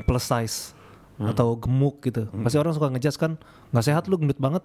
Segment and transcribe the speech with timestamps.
[0.00, 0.72] plus size
[1.20, 2.26] atau gemuk gitu.
[2.40, 3.32] Pasti orang suka ngejudge kan,
[3.70, 4.64] nggak sehat lu gendut banget.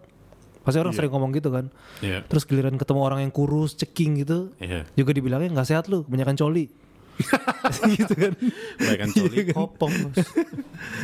[0.64, 1.00] Pasti orang Iya.
[1.00, 1.66] sering ngomong gitu kan.
[2.00, 2.24] Iya.
[2.26, 4.88] Terus giliran ketemu orang yang kurus, ceking gitu, Iya.
[4.96, 6.66] juga dibilangnya nggak sehat lu, banyakan coli.
[7.98, 8.34] gitu kan.
[8.78, 10.18] Bahkan coli kopong bos.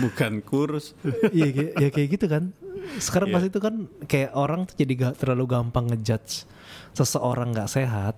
[0.03, 0.93] Bukan kurus.
[1.33, 2.53] Iya ya kayak gitu kan.
[3.01, 3.35] Sekarang Iya.
[3.35, 3.73] pas itu kan
[4.05, 6.45] kayak orang tuh jadi gak terlalu gampang ngejudge
[6.93, 8.13] seseorang nggak sehat.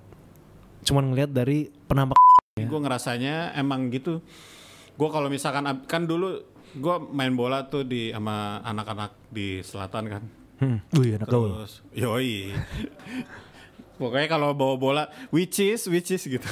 [0.84, 2.18] Cuman ngelihat dari penampak
[2.56, 4.24] Gue ngerasanya emang gitu.
[4.96, 6.40] Gue kalau misalkan kan dulu
[6.76, 10.24] gue main bola tuh di sama anak-anak di selatan kan.
[10.56, 11.52] Hmm, wih anak gaul.
[11.52, 12.52] Terus yoi.
[14.00, 16.48] Pokoknya kalau bawa bola which is which is gitu.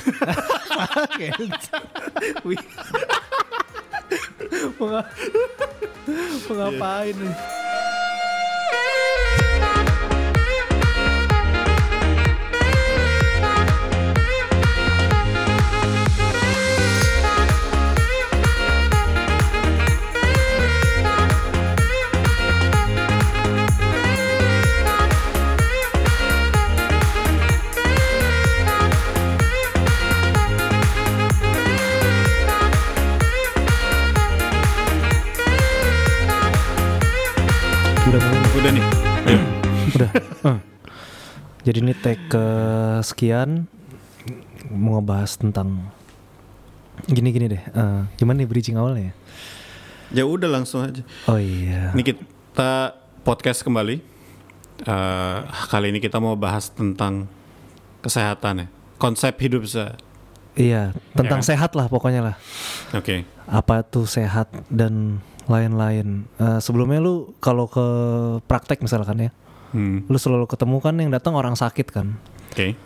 [4.79, 7.35] Mau ngapain nih?
[41.63, 42.45] Jadi ini tag ke
[43.07, 43.71] sekian
[44.67, 45.87] mau ngebahas tentang
[47.07, 47.63] gini-gini deh.
[47.63, 49.11] Eh, gimana nih bridging awalnya?
[49.11, 49.13] ya?
[50.11, 50.99] Ya udah langsung aja.
[51.23, 51.95] Oh iya.
[51.95, 53.95] Ini kita podcast kembali.
[54.83, 55.37] Eh,
[55.71, 57.31] kali ini kita mau bahas tentang
[58.03, 58.67] kesehatan ya.
[58.99, 59.87] Konsep hidup se.
[60.59, 61.47] Iya, tentang kan?
[61.47, 62.35] sehat lah pokoknya lah.
[62.91, 63.23] Oke.
[63.47, 66.27] Apa tuh sehat dan lain-lain.
[66.43, 67.87] Eh, sebelumnya lu kalau ke
[68.51, 69.31] praktek misalkan ya,
[69.73, 70.05] Hmm.
[70.05, 72.13] lu selalu ketemu kan yang datang orang sakit kan.
[72.53, 72.77] Oke.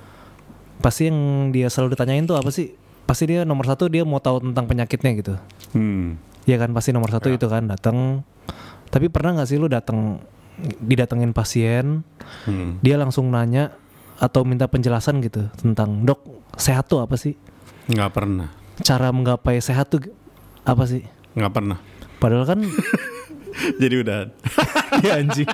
[0.79, 2.71] Pasti yang dia selalu ditanyain tuh apa sih?
[3.03, 5.33] Pasti dia nomor satu dia mau tahu tentang penyakitnya gitu.
[5.71, 6.15] Hmm.
[6.43, 7.35] Iya kan pasti nomor satu Ya.
[7.35, 8.23] itu kan datang.
[8.87, 10.23] Tapi pernah nggak sih lu datang
[10.79, 12.07] didatengin pasien,
[12.47, 12.79] Hmm.
[12.79, 13.75] dia langsung nanya
[14.17, 16.23] atau minta penjelasan gitu tentang dok
[16.55, 17.35] sehat tuh apa sih?
[17.85, 18.47] Nggak pernah.
[18.79, 20.07] Cara menggapai sehat tuh
[20.63, 21.03] apa sih?
[21.35, 21.77] Nggak pernah.
[22.17, 22.59] Padahal kan
[23.81, 24.29] Jadi udah.
[25.03, 25.49] Ya anjing.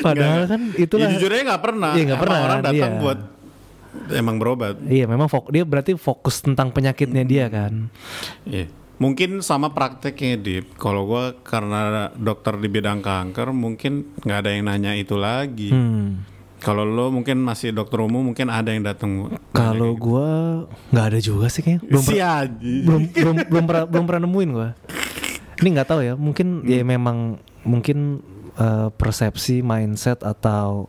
[0.00, 1.08] Padahal kan itulah.
[1.08, 1.92] Ya, jujurnya nggak pernah.
[1.96, 3.00] Iya, nggak pernah, Orang datang iya.
[3.00, 3.18] buat
[4.12, 4.76] emang berobat.
[4.84, 7.88] Iya memang fok dia berarti fokus tentang penyakitnya dia kan.
[8.44, 8.68] Iya.
[8.94, 10.78] Mungkin sama prakteknya Dip.
[10.78, 15.74] Kalau gua karena dokter di bidang kanker mungkin nggak ada yang nanya itu lagi.
[15.74, 16.22] Hmm.
[16.62, 19.34] Kalau lo mungkin masih dokter umum mungkin ada yang datang.
[19.50, 21.82] Kalau gua nggak ada juga sih kayaknya.
[21.90, 22.14] Belum si
[22.86, 24.68] belum belum belum pernah belum pernah nemuin gua.
[25.58, 26.14] Ini nggak tahu ya.
[26.14, 28.20] Mungkin ya memang mungkin
[28.56, 30.88] eh, persepsi mindset atau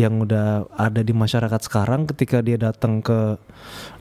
[0.00, 3.36] yang udah ada di masyarakat sekarang ketika dia datang ke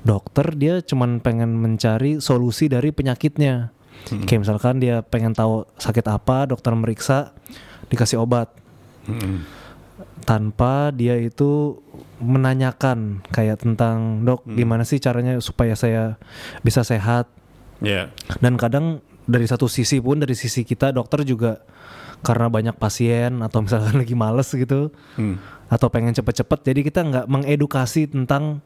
[0.07, 3.75] dokter dia cuman pengen mencari solusi dari penyakitnya.
[4.07, 7.35] Kayak misalkan dia pengen tahu sakit apa, dokter meriksa,
[7.91, 8.47] dikasih obat.
[9.09, 9.43] Mm-mm.
[10.23, 11.81] tanpa dia itu
[12.21, 16.19] menanyakan kayak tentang dok gimana sih caranya supaya saya
[16.61, 17.25] bisa sehat
[17.79, 18.11] Iya.
[18.43, 18.99] dan kadang
[19.29, 21.62] dari satu sisi pun dari sisi kita dokter juga
[22.19, 25.38] karena banyak pasien atau misalkan lagi males gitu Hmm.
[25.67, 28.66] atau pengen cepet-cepet jadi kita nggak mengedukasi tentang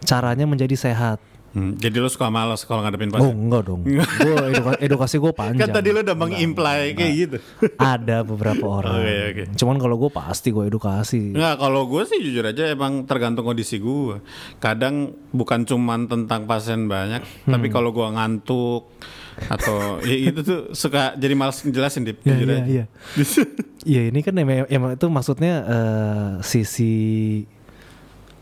[0.00, 1.22] caranya menjadi sehat
[1.54, 1.70] Hmm.
[1.72, 3.38] Jadi lo suka malas kalau ngadepin oh pasien.
[3.38, 3.86] enggak dong
[4.18, 7.36] gue eduka- edukasi gue panjang Kan tadi lo udah mengimply kayak gitu.
[7.78, 9.44] ada beberapa orang Oke, oke.
[9.54, 13.78] cuman kalau gue pasti gue edukasi Nggak, kalau gue sih jujur aja emang tergantung kondisi
[13.78, 14.18] gue.
[14.58, 17.72] Kadang bukan cuman tentang pasien banyak, tapi Hmm.
[17.72, 18.90] kalau gue ngantuk
[19.50, 22.18] atau ya itu tuh suka jadi malas ngejelasin dip.
[22.22, 22.84] Ya, iya, iya.
[23.84, 26.96] Iya ini kan emang, emang itu maksudnya eh, sisi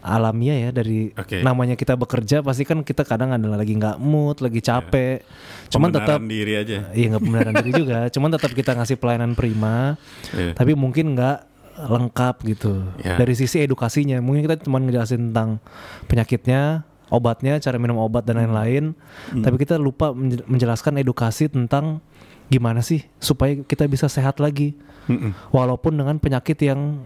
[0.03, 1.43] alamiah ya dari Oke.
[1.47, 5.23] namanya kita bekerja pasti kan kita kadang adalah lagi nggak mood, lagi capek.
[5.71, 6.91] Cuman tetap diri aja.
[6.95, 7.99] iya nggak pembenaran diri juga.
[8.15, 9.95] Cuman tetap kita ngasih pelayanan prima,
[10.35, 10.55] Iya.
[10.59, 11.39] tapi mungkin nggak
[11.87, 12.83] lengkap gitu.
[13.01, 13.17] Ya.
[13.17, 15.63] Dari sisi edukasinya, mungkin kita cuma ngejelasin tentang
[16.07, 16.83] penyakitnya,
[17.13, 18.97] obatnya, cara minum obat dan lain-lain.
[19.29, 19.45] Hmm.
[19.45, 22.01] Tapi kita lupa menje- menjelaskan edukasi tentang
[22.49, 24.77] gimana sih supaya kita bisa sehat lagi
[25.09, 25.33] Mm-mm.
[25.57, 27.01] walaupun dengan penyakit yang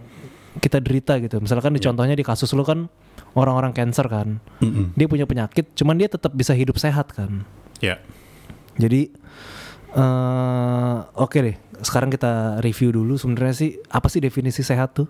[0.59, 1.39] kita derita gitu.
[1.39, 2.91] Misalkan di contohnya di kasus lu kan
[3.31, 4.43] orang-orang cancer kan.
[4.59, 4.91] Mm-mm.
[4.99, 7.47] Dia punya penyakit, cuman dia tetap bisa hidup sehat kan.
[7.79, 8.01] Ya.
[8.75, 9.13] Jadi
[9.95, 11.55] eh oke deh.
[11.79, 15.07] Sekarang kita review dulu sebenarnya sih apa sih definisi sehat tuh?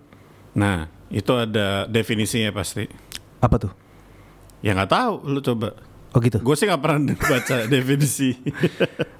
[0.53, 2.85] Nah, itu ada definisinya pasti.
[3.39, 3.71] Apa tuh?
[4.59, 5.77] Ya nggak tahu, lu coba.
[6.11, 6.39] Oh gitu.
[6.39, 6.99] Gue sih nggak pernah
[7.31, 8.33] baca definisi.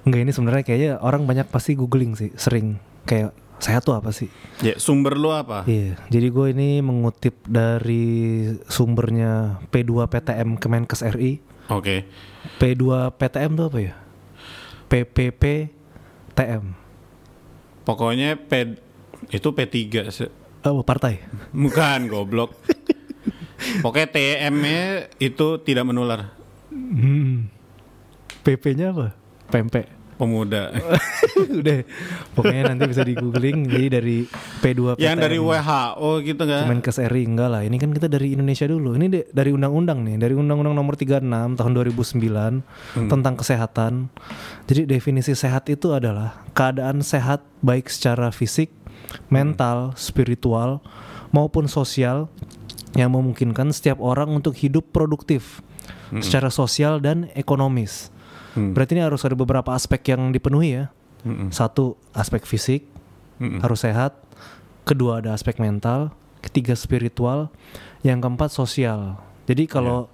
[0.02, 4.30] Enggak ini sebenarnya kayaknya orang banyak pasti googling sih, sering kayak sehat tuh apa sih?
[4.60, 5.62] ya, sumber lu apa?
[5.64, 8.06] Iya, jadi gue ini mengutip dari
[8.64, 11.42] sumbernya P2 PTM Kemenkes RI.
[11.68, 12.06] Oke.
[12.56, 12.82] P2
[13.12, 13.94] PTM tuh apa ya?
[14.86, 15.42] PPP
[16.32, 16.64] TM.
[17.82, 18.78] Pokoknya P
[19.28, 19.76] itu P3
[20.08, 21.22] se- Oh, partai.
[21.50, 22.54] bukan goblok.
[23.82, 26.32] Pokoknya TM-nya itu tidak menular.
[26.70, 27.50] Hmm.
[28.46, 29.06] PP-nya apa?
[29.50, 29.98] Pempek.
[30.18, 30.74] Pemuda.
[31.62, 31.86] Udah.
[32.34, 34.26] Pokoknya nanti bisa di googling jadi dari
[34.58, 35.02] P2 PTM.
[35.06, 36.62] Yang dari WHO gitu kan.
[36.66, 37.62] Kemenkes RI enggak lah.
[37.62, 38.98] Ini kan kita dari Indonesia dulu.
[38.98, 43.92] Ini de- dari undang-undang nih, dari Undang-Undang Nomor 36 tahun 2009 tentang kesehatan.
[44.66, 48.74] Jadi definisi sehat itu adalah keadaan sehat baik secara fisik,
[49.30, 50.82] mental, spiritual
[51.30, 52.26] maupun sosial
[52.96, 55.60] yang memungkinkan setiap orang untuk hidup produktif
[56.20, 58.08] secara sosial dan ekonomis.
[58.56, 58.72] Hmm.
[58.72, 60.84] Berarti ini harus ada beberapa aspek yang dipenuhi ya.
[61.26, 61.50] Mm-mm.
[61.50, 62.86] Satu, aspek fisik,
[63.42, 63.60] Mm-mm.
[63.60, 64.16] harus sehat.
[64.86, 67.52] Kedua ada aspek mental, ketiga spiritual,
[68.06, 69.18] yang keempat sosial.
[69.44, 70.08] Jadi kalau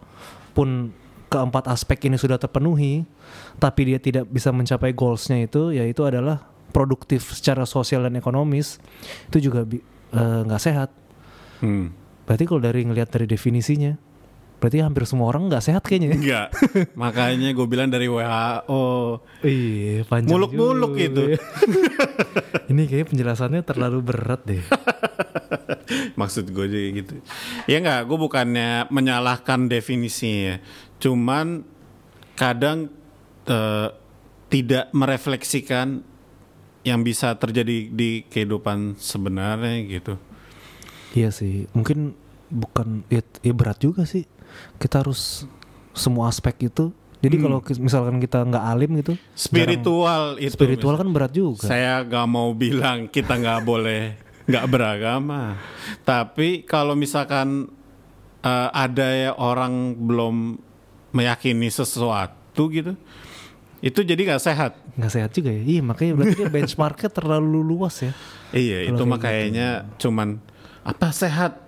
[0.56, 0.90] pun
[1.30, 3.04] keempat aspek ini sudah terpenuhi,
[3.60, 8.82] tapi dia tidak bisa mencapai goalsnya itu, yaitu adalah produktif secara sosial dan ekonomis,
[9.30, 10.90] itu juga eh, nggak sehat.
[11.62, 11.94] Hmm.
[12.24, 13.92] Berarti kalau dari ngelihat dari definisinya,
[14.58, 16.08] berarti hampir semua orang nggak sehat kayaknya.
[16.08, 16.16] ya?
[16.16, 16.46] Enggak.
[17.04, 18.84] Makanya gue bilang dari WHO.
[19.44, 21.22] Iya, panjang Muluk-muluk juga itu.
[21.36, 21.40] ya.
[22.72, 24.64] Ini kayaknya penjelasannya terlalu berat deh.
[26.20, 27.14] Maksud gue juga gitu.
[27.68, 30.64] Ya enggak, gue bukannya menyalahkan definisinya.
[30.96, 31.60] Cuman
[32.34, 32.88] kadang
[33.44, 33.88] eh,
[34.48, 36.00] tidak merefleksikan
[36.84, 40.14] yang bisa terjadi di kehidupan sebenarnya gitu.
[41.14, 42.18] Iya sih, mungkin
[42.48, 44.26] bukan ya, ya berat juga sih.
[44.76, 45.46] Kita harus
[45.92, 46.90] semua aspek itu.
[47.18, 50.52] Jadi kalau ki- misalkan kita nggak alim gitu, Spiritual jarang- itu.
[50.52, 51.64] spiritual kan berat juga.
[51.64, 55.56] Saya gak mau bilang kita nggak boleh nggak beragama.
[56.02, 57.70] Tapi kalau misalkan
[58.40, 60.58] eh, ada ya orang belum
[61.10, 62.92] meyakini sesuatu gitu,
[63.80, 64.72] itu jadi nggak sehat.
[64.94, 65.62] Nggak sehat juga ya.
[65.64, 68.12] Iya makanya berarti benchmarknya terlalu luas ya.
[68.50, 69.64] Iya, Kalau itu mah kayak gitu.
[70.02, 70.28] cuman
[70.84, 71.58] apa sehat.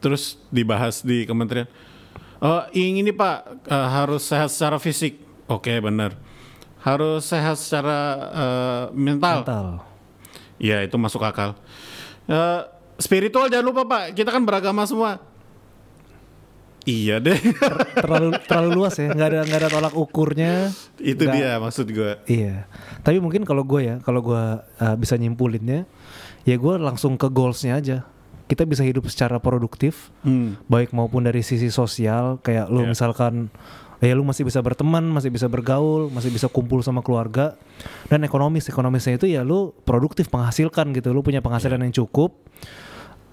[0.00, 1.68] Terus dibahas di kementerian.
[2.40, 5.20] Oh, yang ini Pak eh, harus sehat secara fisik.
[5.48, 6.16] Oke, benar.
[6.80, 7.98] Harus sehat secara
[8.32, 9.44] eh, mental.
[9.44, 9.66] Mental.
[10.56, 11.52] Iya, itu masuk akal.
[12.28, 12.60] Eh,
[12.96, 15.20] spiritual jangan lupa Pak, kita kan beragama semua.
[16.86, 17.34] Iya deh,
[17.98, 19.10] terlalu terlalu luas ya.
[19.10, 20.70] Nggak ada nggak ada tolak ukurnya.
[21.02, 22.12] itu Nggak- dia maksud gue.
[22.30, 22.70] Iya.
[23.02, 25.82] Tapi mungkin kalau gue ya, kalau gue uh, bisa nyimpulinnya,
[26.46, 28.06] ya gue langsung ke goalsnya aja.
[28.46, 30.14] Kita bisa hidup secara produktif,
[30.70, 32.94] baik maupun dari sisi sosial, kayak lu Iya.
[32.94, 33.50] misalkan,
[33.98, 37.58] ya lu masih bisa berteman, masih bisa bergaul, masih bisa kumpul sama keluarga,
[38.06, 42.38] dan ekonomis, ekonomisnya itu ya lu produktif menghasilkan gitu, lu punya penghasilan yang cukup,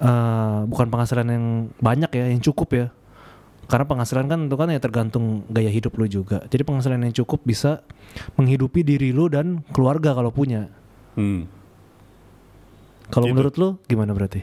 [0.01, 1.45] uh, bukan penghasilan yang
[1.77, 2.87] banyak ya, yang cukup ya.
[3.63, 6.43] Karena penghasilan kan itu kan ya tergantung gaya hidup lu juga.
[6.49, 7.85] Jadi penghasilan yang cukup bisa
[8.35, 10.67] menghidupi diri lu dan keluarga kalau punya.
[11.15, 11.47] Hmm.
[13.07, 13.33] Kalau Gitu.
[13.37, 14.41] menurut lu gimana berarti?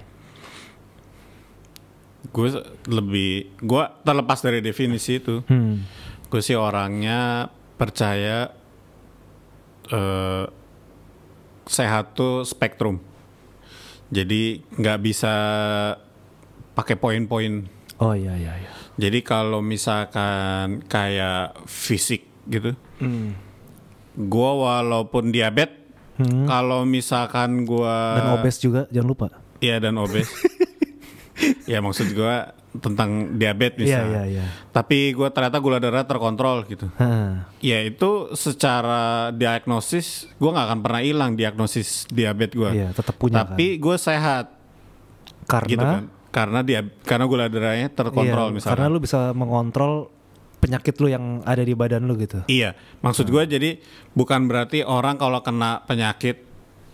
[2.29, 2.53] Gue
[2.85, 5.81] lebih, gue terlepas dari definisi itu, Hmm.
[6.27, 8.53] gue sih orangnya percaya
[9.89, 10.45] eh,
[11.65, 13.01] sehat tuh spektrum.
[14.07, 15.35] Jadi nggak bisa
[16.73, 17.67] pakai poin-poin.
[17.99, 18.71] Oh iya iya iya.
[18.97, 23.35] Jadi kalau misalkan kayak fisik gitu, Hmm.
[24.15, 25.79] gue walaupun diabetes,
[26.21, 26.45] Hmm.
[26.45, 29.27] kalau misalkan gue Dan obes juga jangan lupa.
[29.59, 30.29] Iya dan obes.
[31.65, 34.23] ya maksud gua tentang diabetes Iya misalnya.
[34.31, 34.45] iya iya.
[34.71, 36.87] Tapi gua ternyata gula darah terkontrol gitu.
[37.03, 37.51] Hah.
[37.59, 42.71] Ya itu secara diagnosis gua nggak akan pernah hilang diagnosis diabetes gua.
[42.71, 44.55] Iya, tetap punya Tapi gue sehat
[45.51, 45.67] kan.
[45.67, 46.05] gitu Karena kan.
[46.31, 48.75] Karena dia karena gula darahnya terkontrol iya, misalnya.
[48.79, 49.95] Karena lu bisa mengontrol
[50.63, 52.47] penyakit lu yang ada di badan lu gitu.
[52.47, 53.83] Iya, maksud gua jadi
[54.15, 56.47] bukan berarti orang kalau kena penyakit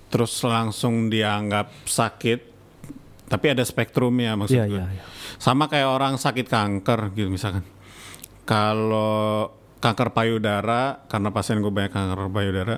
[0.08, 2.55] terus langsung dianggap sakit,
[3.26, 4.86] tapi ada spektrumnya Iya gua.
[4.86, 5.02] iya iya.
[5.36, 7.66] Sama kayak orang sakit kanker gitu misalkan.
[8.46, 9.50] Kalau
[9.82, 12.76] kanker payudara, karena pasien gue banyak kanker payudara,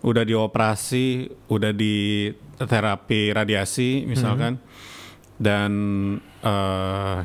[0.00, 4.62] udah dioperasi, udah di terapi radiasi misalkan,
[5.36, 5.72] dan
[6.40, 7.18] eh,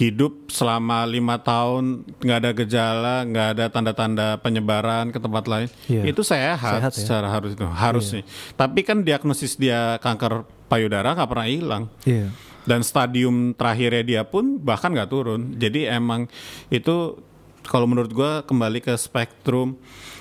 [0.00, 6.08] hidup selama lima tahun nggak ada gejala, nggak ada tanda-tanda penyebaran ke tempat lain, Iya.
[6.08, 6.96] itu sehat, Sehat ya?
[6.96, 8.24] secara harus itu harus nih.
[8.56, 12.32] Tapi kan diagnosis dia kanker payudara nggak pernah hilang Iya.
[12.64, 15.52] dan stadium terakhirnya dia pun bahkan nggak turun.
[15.60, 16.32] Jadi emang
[16.72, 17.20] itu
[17.60, 19.76] kalau menurut gua kembali ke spektrum,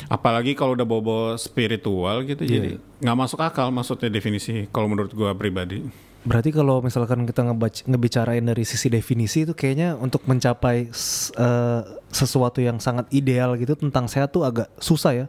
[0.06, 2.52] apalagi kalau udah bobo spiritual gitu, Iya.
[2.52, 4.68] jadi nggak masuk akal maksudnya definisi.
[4.70, 5.88] Kalau menurut gua pribadi,
[6.28, 7.48] Berarti kalau misalkan kita
[7.88, 10.92] ngebicarain dari sisi definisi itu kayaknya untuk mencapai
[11.40, 15.28] eh, sesuatu yang sangat ideal gitu tentang sehat tuh agak susah ya.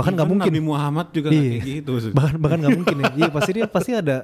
[0.00, 0.50] Bahkan nggak mungkin.
[0.50, 1.40] Nabi Muhammad juga Iya.
[1.44, 1.92] kayak gitu.
[2.10, 4.18] Bahkan bahkan nggak mungkin ya iya pasti dia pasti ada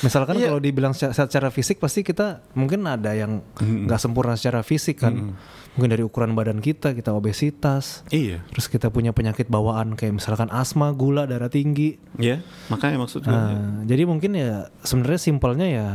[0.00, 0.48] misalkan Iya.
[0.48, 5.36] kalau dibilang secara, secara fisik pasti kita mungkin ada yang nggak sempurna secara fisik kan
[5.74, 8.42] mungkin dari ukuran badan kita kita obesitas Iya.
[8.48, 13.30] terus kita punya penyakit bawaan kayak misalkan asma gula darah tinggi Ya, makanya maksud gue.
[13.30, 15.88] Nah, jadi mungkin ya sebenarnya simpelnya ya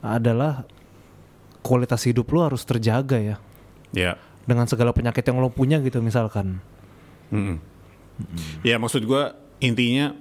[0.00, 0.68] adalah
[1.60, 3.36] kualitas hidup lu harus terjaga ya
[3.90, 4.20] Ya.
[4.44, 6.60] dengan segala penyakit yang lo punya gitu misalkan
[8.66, 10.14] Ya maksud gua intinya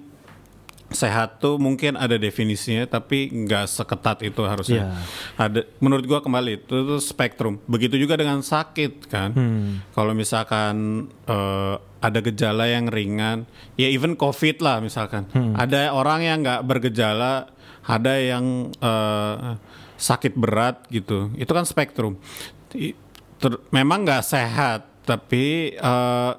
[0.87, 4.87] sehat tuh mungkin ada definisinya tapi nggak seketat itu harusnya.
[4.87, 5.03] Iya.
[5.35, 7.59] Ada menurut gua kembali itu tuh spektrum.
[7.67, 9.35] Begitu juga dengan sakit kan.
[9.35, 9.83] Hmm.
[9.91, 13.43] Kalau misalkan eh, ada gejala yang ringan,
[13.75, 15.27] ya even COVID lah misalkan.
[15.35, 15.59] Hmm.
[15.59, 17.51] Ada orang yang nggak bergejala,
[17.83, 19.59] ada yang eh,
[19.99, 21.35] sakit berat gitu.
[21.35, 22.15] Itu kan spektrum.
[23.37, 26.31] Ter- memang nggak sehat, tapi eh,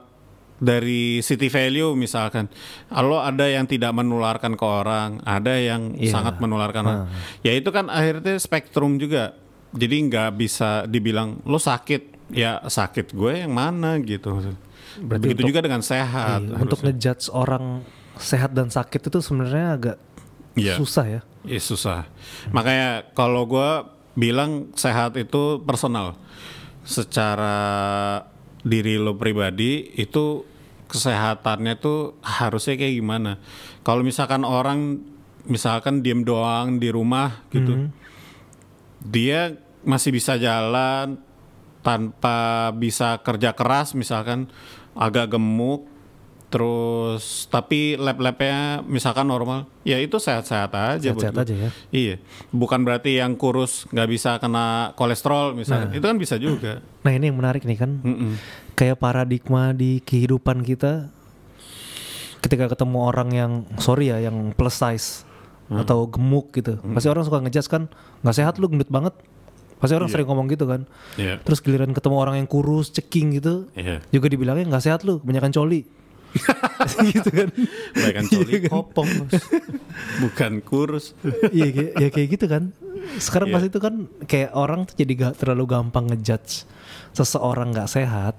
[0.58, 2.50] dari city value misalkan,
[2.86, 6.10] kalau ada yang tidak menularkan ke orang, ada yang Iya.
[6.12, 6.82] sangat menularkan.
[6.82, 7.06] orang.
[7.40, 9.38] Ya itu kan akhirnya spektrum juga.
[9.70, 14.34] Jadi nggak bisa dibilang lo sakit, ya sakit gue yang mana gitu.
[14.98, 16.40] Berarti Begitu untuk- juga dengan sehat.
[16.42, 17.86] Iya, untuk ngejudge orang
[18.18, 19.96] sehat dan sakit itu sebenarnya agak
[20.52, 20.74] Iya.
[20.74, 22.02] susah ya Iya susah.
[22.50, 23.70] Makanya kalau gue
[24.12, 26.18] bilang sehat itu personal.
[26.82, 27.56] Secara
[28.62, 30.44] diri lo pribadi itu
[30.88, 33.32] kesehatannya tuh harusnya kayak gimana.
[33.84, 35.00] Kalau misalkan orang
[35.48, 37.88] misalkan diem doang di rumah gitu,
[39.00, 41.16] dia masih bisa jalan
[41.80, 44.52] tanpa bisa kerja keras misalkan
[44.92, 45.87] agak gemuk
[46.48, 51.70] terus tapi lab-labnya misalkan normal ya itu sehat-sehat aja Sehat-sehat aja ya.
[51.90, 52.16] iya
[52.48, 57.28] bukan berarti yang kurus nggak bisa kena kolesterol misalkan itu kan bisa juga Nah ini
[57.28, 58.36] yang menarik nih kan, Mm-mm.
[58.74, 61.08] kayak paradigma di kehidupan kita,
[62.38, 65.24] ketika ketemu orang yang sorry ya, yang plus size
[65.68, 67.88] atau gemuk gitu, pasti orang suka ngejudge kan,
[68.20, 69.12] nggak sehat lu gendut banget,
[69.78, 70.84] pasti orang sering ngomong gitu kan.
[71.16, 71.40] Iya.
[71.40, 74.00] Terus giliran ketemu orang yang kurus, ceking gitu, Iya.
[74.08, 75.84] juga dibilangnya nggak sehat lu, kebanyakan coli.
[77.14, 77.48] gitu kan.
[77.94, 79.32] Bahkan coli kopong Bos.
[80.20, 81.12] bukan kurus
[81.50, 82.62] Iya kayak, ya kayak gitu kan.
[83.16, 83.54] Sekarang Iya.
[83.56, 86.64] pas itu kan kayak orang tuh jadi gak terlalu gampang ngejudge
[87.12, 88.34] seseorang nggak sehat.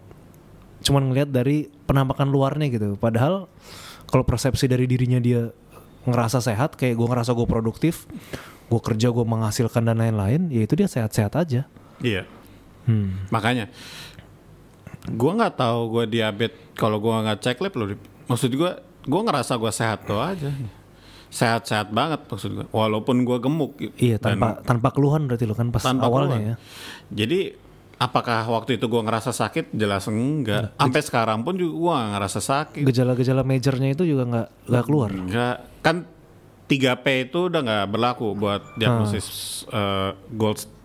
[0.80, 2.96] Cuman ngelihat dari penampakan luarnya gitu.
[2.96, 3.52] Padahal
[4.06, 5.52] kalau persepsi dari dirinya dia
[6.04, 8.08] ngerasa sehat, kayak gue ngerasa gue produktif,
[8.66, 11.68] gue kerja gue menghasilkan dan lain-lain, ya itu dia sehat-sehat aja.
[12.00, 12.24] iya
[12.88, 13.28] Hmm.
[13.30, 13.70] makanya
[15.12, 16.58] gua nggak tahu gua diabetes.
[16.74, 17.88] Kalau gua nggak cek lab loh
[18.26, 20.50] maksud gua gua ngerasa gua sehat tuh aja.
[21.30, 22.66] Sehat-sehat banget maksud gua.
[22.70, 23.78] Walaupun gua gemuk.
[23.96, 26.50] Iya Dan tanpa tanpa keluhan berarti lo kan pas tanpa awalnya keluhan.
[26.50, 26.56] ya.
[27.12, 27.40] jadi
[27.96, 29.70] apakah waktu itu gua ngerasa sakit?
[29.72, 30.74] Jelas enggak.
[30.74, 32.84] Sampai sekarang pun juga gua nggak ngerasa sakit.
[32.84, 35.10] Gejala-gejala majornya itu juga nggak nggak keluar.
[35.12, 35.96] enggak kan
[36.66, 39.26] 3P itu udah nggak berlaku buat diagnosis
[39.68, 40.79] eh, gold dia-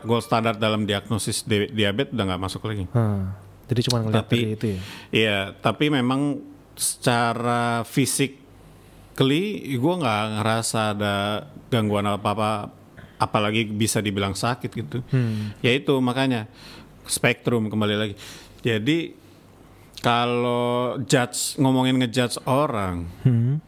[0.00, 3.32] gold standar dalam diagnosis di- diabetes udah nggak masuk lagi Hmm.
[3.62, 4.80] Jadi cuma ngeliat Tapi- dari itu ya.
[5.10, 8.36] Iya, tapi memang secara fisik
[9.12, 11.14] kli gue nggak ngerasa ada
[11.68, 12.50] gangguan apa apa
[13.18, 14.98] apalagi bisa dibilang sakit gitu
[15.60, 16.48] ya itu makanya
[17.04, 18.14] spektrum kembali lagi
[18.58, 19.12] jadi
[20.00, 23.60] kalau judge ngomongin ngejudge orang Hmm.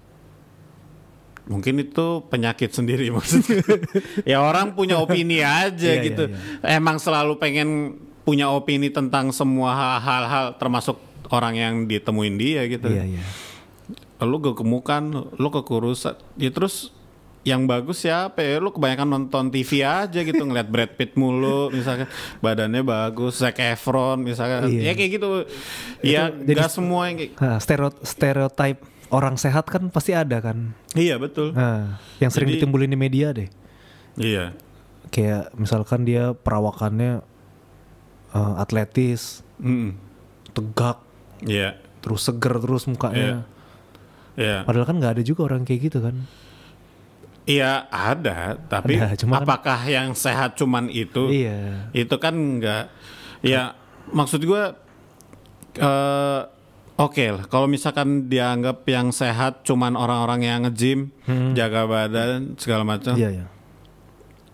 [1.45, 3.61] Mungkin itu penyakit sendiri maksudnya.
[4.25, 6.25] Ya orang punya opini aja Iya, gitu.
[6.29, 7.69] iya, emang selalu pengen
[8.23, 10.97] punya opini tentang semua hal-hal termasuk
[11.29, 12.89] orang yang ditemuin dia gitu.
[12.89, 13.23] Iya iya.
[14.21, 16.17] lu kegemukan lu kekurusan.
[16.35, 16.89] Ya terus
[17.45, 18.57] yang bagus siapa ya?
[18.57, 22.09] Lu kebanyakan nonton TV aja gitu ngeliat Brad Pitt mulu misalkan.
[22.41, 24.73] Badannya bagus Zac Efron misalkan.
[24.73, 24.81] Iya.
[24.81, 25.29] ya kayak gitu.
[26.01, 30.73] Ya jadi- nggak semua yang kayak stereo- stereotype orang sehat kan pasti ada kan.
[30.93, 33.49] iya betul Nah, yang sering Jadi- ditimbulin di media deh.
[34.15, 34.55] iya
[35.07, 37.23] Kayak misalkan dia perawakannya
[38.31, 39.95] eh, atletis, Mm-mm.
[40.51, 40.99] tegak,
[41.41, 43.47] iya terus seger terus mukanya.
[44.35, 46.19] iya Padahal kan nggak ada juga orang kayak gitu kan.
[47.45, 51.29] Iya ada, tapi Ada, cuma kan- apakah yang sehat cuman itu?
[51.29, 51.93] Iya.
[51.93, 52.89] Itu kan enggak.
[53.41, 53.77] Ya
[54.09, 54.63] maksud gue,
[55.77, 56.41] eh
[56.97, 57.45] oke lah.
[57.47, 61.11] Kalau misalkan dianggap yang sehat cuman orang-orang yang nge-gym,
[61.53, 63.21] jaga badan segala macam, Hmm.
[63.21, 63.47] Iya iya.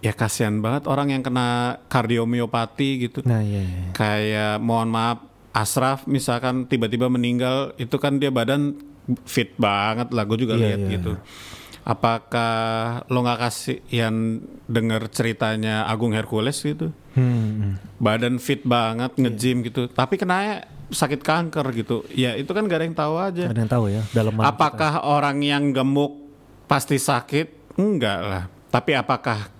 [0.00, 3.20] ya kasihan banget orang yang kena kardiomiopati gitu.
[3.22, 3.82] Nah iya iya.
[3.92, 5.20] Kayak mohon maaf,
[5.50, 8.78] Asraf misalkan tiba-tiba meninggal, itu kan dia badan
[9.26, 10.24] fit banget lah.
[10.24, 10.90] Gue juga Iya, lihat iya.
[10.96, 11.12] gitu.
[11.80, 16.92] Apakah lo nggak kasih yang denger ceritanya Agung Hercules gitu?
[17.16, 17.80] Hmm.
[17.96, 19.88] Badan fit banget, nge-gym gitu.
[19.88, 22.04] Tapi kena sakit kanker gitu.
[22.12, 23.44] Ya itu kan gak ada yang tahu aja.
[23.48, 26.18] Ada yang tahu ya dalam Apakah orang yang gemuk
[26.68, 27.78] pasti sakit?
[27.80, 28.44] Enggak lah.
[28.70, 29.50] Tapi apakah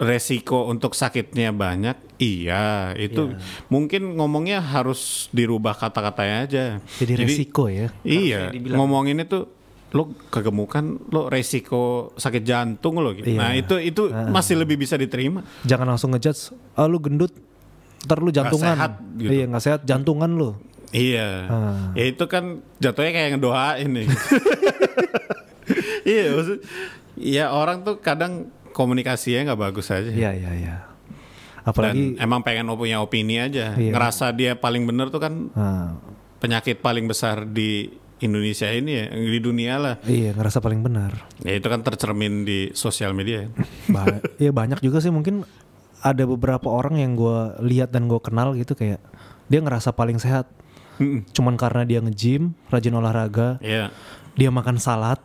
[0.00, 1.94] resiko untuk sakitnya banyak?
[2.20, 3.32] Iya, itu
[3.72, 6.64] mungkin ngomongnya harus dirubah kata-katanya aja.
[7.00, 7.88] jadi resiko ya.
[8.04, 9.48] Iya, ngomongin itu
[9.90, 13.34] lo kegemukan, lo resiko sakit jantung lo gitu.
[13.34, 13.38] Iya.
[13.38, 15.42] Nah, itu itu masih lebih bisa diterima.
[15.66, 17.34] Jangan langsung ngejudge, ah lu gendut,
[18.06, 18.76] ntar lu jantungan.
[18.78, 19.30] sehat, gitu.
[19.34, 20.54] Iya nggak sehat, jantungan lu.
[20.94, 21.28] Iya.
[21.46, 21.90] Ah.
[21.94, 24.06] Ya itu kan jatuhnya kayak ngedoain nih.
[26.10, 26.58] iya, maksud
[27.18, 30.10] ya orang tuh kadang komunikasinya nggak bagus aja.
[30.10, 30.76] Iya iya iya.
[31.60, 33.74] Dan Apalagi emang pengen punya opini aja.
[33.74, 33.92] Iya.
[33.94, 35.98] Ngerasa dia paling bener tuh kan ah,
[36.42, 39.94] penyakit paling besar di Indonesia ini ya, di dunia lah.
[40.04, 41.16] iya ngerasa paling benar.
[41.40, 43.44] Ya itu kan tercermin di sosial media.
[43.44, 43.48] ya.
[43.94, 45.42] Ba- Iya banyak juga sih mungkin
[45.98, 49.00] ada beberapa orang yang gue lihat dan gue kenal gitu kayak
[49.46, 50.48] dia ngerasa paling sehat.
[50.96, 51.24] Mm-mm.
[51.30, 53.88] Cuman karena dia nge-gym, rajin olahraga, Iya.
[54.34, 55.16] dia makan salad.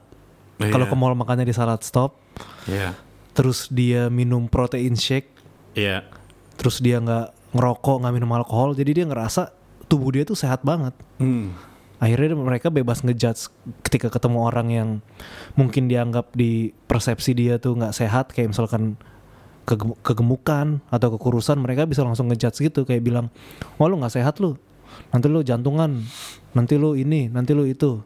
[0.55, 0.71] Iya.
[0.71, 2.15] Kalau ke mall makannya di salad stop,
[2.63, 2.95] Iya.
[3.31, 5.27] terus dia minum protein shake,
[5.73, 6.07] Iya.
[6.55, 9.51] terus dia nggak ngerokok, nggak minum alkohol, jadi dia ngerasa
[9.85, 10.95] tubuh dia tuh sehat banget.
[11.19, 11.51] Hmm.
[11.95, 13.49] Akhirnya mereka bebas ngejudge
[13.87, 14.89] ketika ketemu orang yang
[15.55, 18.99] mungkin dianggap di persepsi dia tuh nggak sehat, kayak misalkan
[19.63, 23.31] kegem- kegemukan atau kekurusan, mereka bisa langsung ngejudge gitu, kayak bilang,
[23.79, 24.59] wah lu nggak sehat lu,
[25.15, 26.03] nanti lu jantungan,
[26.51, 28.03] nanti lu ini, nanti lu itu.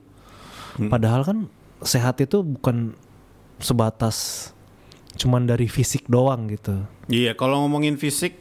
[0.80, 1.38] Padahal kan
[1.84, 2.96] sehat itu bukan
[3.60, 4.50] sebatas
[5.20, 6.88] cuman dari fisik doang gitu.
[7.12, 8.40] Iya, kalau ngomongin fisik,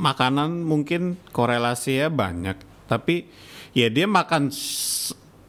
[0.00, 2.56] makanan mungkin korelasinya banyak.
[2.90, 3.30] Tapi
[3.70, 4.50] ya dia makan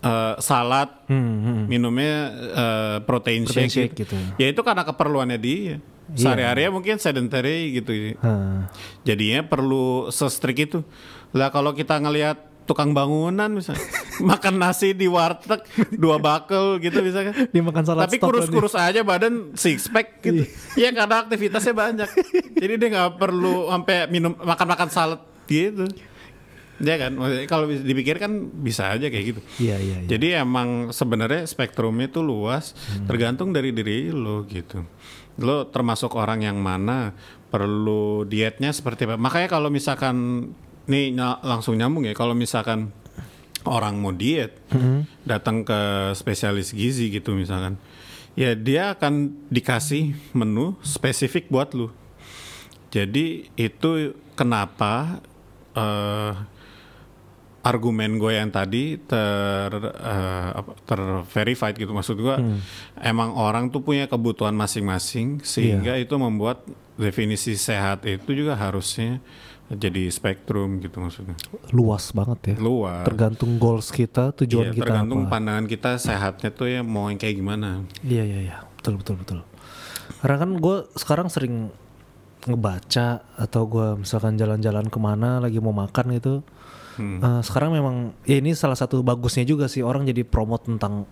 [0.01, 1.63] eh, salad, Hmm, hmm.
[1.65, 2.13] minumnya
[2.53, 4.13] eh, protein, Protein shake, shake gitu.
[4.13, 4.37] gitu.
[4.37, 5.81] Ya itu karena keperluannya dia.
[6.11, 8.19] Sehari-hari mungkin sedentary gitu.
[8.19, 8.67] Hah.
[9.07, 10.79] Jadinya perlu se-strict itu.
[11.31, 13.81] Lah kalau kita ngelihat tukang bangunan misalnya
[14.31, 15.63] makan nasi di warteg
[15.95, 17.31] dua bakel gitu misalnya.
[17.55, 20.43] Dia makan salad Tapi kurus-kurus aja badan six pack gitu.
[20.75, 22.09] Iya karena aktivitasnya banyak.
[22.59, 25.87] Jadi dia nggak perlu sampai minum makan-makan salad gitu.
[26.81, 29.41] Ya kan, Maksudnya kalau dipikir kan bisa aja kayak gitu.
[29.61, 30.09] Iya iya iya.
[30.09, 32.73] Jadi emang sebenarnya spektrumnya itu luas,
[33.05, 34.81] tergantung dari diri lo gitu.
[35.37, 37.13] Lo termasuk orang yang mana
[37.53, 39.21] perlu dietnya seperti apa.
[39.21, 40.49] Makanya kalau misalkan
[40.89, 41.13] nih
[41.45, 42.89] langsung nyambung ya, kalau misalkan
[43.67, 44.57] orang mau diet,
[45.21, 47.77] datang ke spesialis gizi gitu misalkan,
[48.33, 51.93] ya dia akan dikasih menu spesifik buat lo.
[52.91, 55.21] Jadi itu kenapa
[55.71, 56.33] eh
[57.61, 59.69] argumen gue yang tadi ter
[60.51, 62.35] apa, terverified gitu maksud gue
[62.97, 66.65] emang orang tuh punya kebutuhan masing-masing sehingga itu membuat
[66.97, 69.21] definisi sehat itu juga harusnya
[69.71, 71.37] jadi spektrum gitu maksudnya
[71.71, 72.55] Luas banget ya.
[72.59, 75.31] luas Tergantung goals kita, tujuan Iya, kita tergantung apa.
[75.31, 78.57] pandangan kita sehatnya tuh ya mau yang kayak gimana Iya iya iya.
[78.75, 79.39] Betul betul betul.
[80.19, 81.71] Karena kan gue sekarang sering
[82.41, 86.41] ngebaca atau gue misalkan jalan-jalan ke mana lagi mau makan gitu.
[86.99, 91.07] Eh, sekarang memang ya ini salah satu bagusnya juga sih orang jadi promote tentang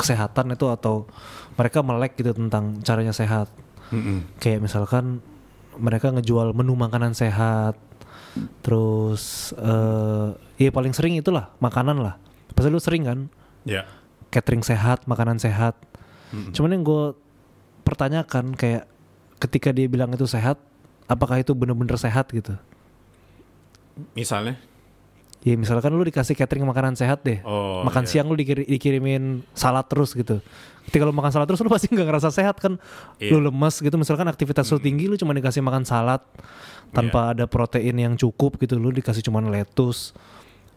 [0.00, 1.04] kesehatan itu atau
[1.60, 3.52] mereka melek gitu tentang caranya sehat.
[3.92, 4.38] Mm-mm.
[4.40, 5.20] Kayak misalkan
[5.76, 7.76] mereka ngejual menu makanan sehat.
[8.64, 12.16] Terus eh ya paling sering itulah makanan lah.
[12.54, 13.18] Pasti lu sering kan
[13.66, 13.84] ya
[14.30, 15.74] catering sehat, makanan sehat.
[16.54, 17.18] Cuman yang gue
[17.82, 18.86] pertanyakan kayak
[19.42, 20.62] ketika dia bilang itu sehat,
[21.10, 22.54] apakah itu bener-bener sehat gitu?
[24.16, 24.56] misalnya
[25.40, 28.10] Ya misalkan lu dikasih catering makanan sehat deh, Oh, makan iya.
[28.12, 30.44] siang lu dikiri- dikirimin salad terus gitu.
[30.84, 32.76] Ketika lu makan salad terus lu pasti nggak ngerasa sehat kan?
[33.16, 33.32] Iya.
[33.32, 36.20] Lu lemes gitu, misalkan aktivitas lu tinggi lu cuma dikasih makan salad
[36.92, 37.40] tanpa Iya.
[37.40, 40.12] ada protein yang cukup gitu, lu dikasih cuma lettuce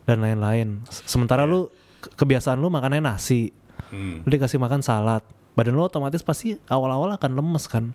[0.07, 0.79] dan lain-lain.
[0.87, 1.67] Sementara lu
[1.99, 3.51] ke- kebiasaan lu makannya nasi,
[3.91, 4.23] Hmm.
[4.23, 7.91] lu dikasih makan salad, badan lu otomatis pasti awal-awal akan lemes kan?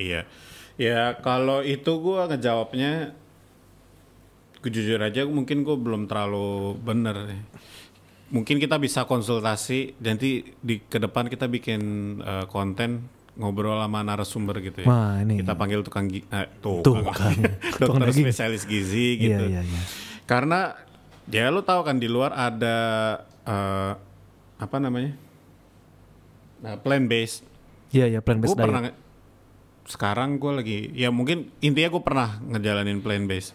[0.00, 0.24] Iya.
[0.76, 3.12] Ya kalau itu gua ngejawabnya
[4.68, 7.42] jujur aja mungkin gue belum terlalu bener nih.
[8.28, 11.80] Mungkin kita bisa konsultasi nanti di ke depan kita bikin
[12.18, 14.86] eh, konten ngobrol sama narasumber gitu ya.
[14.86, 15.38] Wah, ini.
[15.38, 17.04] Kita panggil tukang gi- eh, Tukang.
[17.04, 17.36] tukang.
[17.76, 18.24] Tukang dokter daging.
[18.24, 19.44] spesialis gizi Iya gitu.
[19.48, 19.82] iya iya.
[20.24, 20.74] Karena
[21.26, 22.76] ya lu tahu kan di luar ada
[23.42, 23.92] eh,
[24.56, 25.12] apa namanya?
[26.58, 27.44] Nah, plant based
[27.88, 28.90] Iya iya plan gue based pernah diet.
[28.90, 29.04] nge-
[29.86, 33.54] sekarang gue lagi ya mungkin intinya gue pernah ngejalanin plant based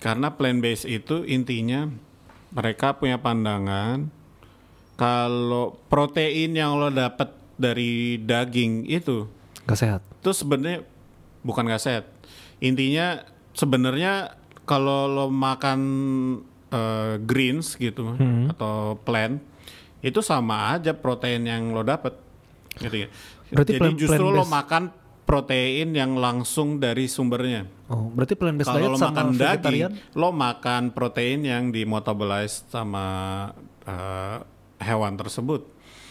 [0.00, 1.86] karena plant based itu intinya
[2.50, 4.08] mereka punya pandangan
[4.96, 9.28] kalau protein yang lo dapet dari daging itu
[9.64, 10.00] Gak sehat.
[10.18, 10.84] itu sebenarnya
[11.40, 12.04] bukan gak sehat
[12.58, 15.80] intinya sebenarnya kalau lo makan
[16.68, 18.46] eh, greens gitu Hmm.
[18.48, 19.42] atau plant
[20.00, 22.14] itu sama aja protein yang lo dapet
[22.78, 23.08] gitu ya.
[23.50, 24.82] Berarti Jadi plant- justru lo plant-based- makan
[25.30, 27.62] protein yang langsung dari sumbernya.
[27.86, 29.90] Oh, berarti plant based diet Kalau lo sama makan vegetarian?
[29.94, 33.06] daging, lo makan protein yang dimetabolize sama
[33.86, 34.36] eh,
[34.82, 35.62] hewan tersebut.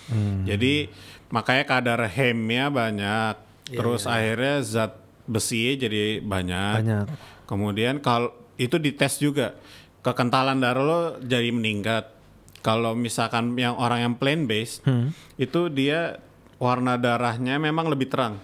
[0.08, 0.48] Hmm.
[0.48, 0.88] Jadi
[1.30, 3.36] makanya kadar hemnya banyak,
[3.70, 4.96] Iya, terus akhirnya zat
[5.28, 6.76] besi jadi banyak.
[6.82, 7.06] Banyak.
[7.44, 9.60] Kemudian kalau itu dites juga
[10.00, 12.16] kekentalan darah lo jadi meningkat.
[12.60, 15.12] Kalau misalkan yang orang yang plant based Hmm.
[15.36, 16.18] itu dia
[16.56, 18.40] warna darahnya memang lebih terang.